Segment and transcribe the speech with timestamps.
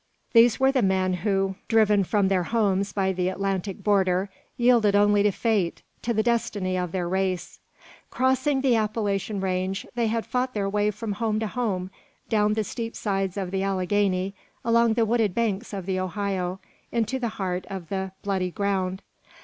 [0.33, 5.21] These were the men who, driven from their homes by the Atlantic border, yielded only
[5.21, 7.59] to fate to the destiny of their race.
[8.09, 11.91] Crossing the Appalachian range, they had fought their way from home to home,
[12.29, 14.33] down the steep sides of the Alleghany,
[14.65, 16.59] along the wooded banks of the Ohio,
[16.91, 19.03] into the heart of the "Bloody Ground."